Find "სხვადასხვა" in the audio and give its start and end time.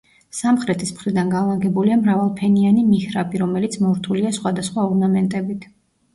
4.41-4.89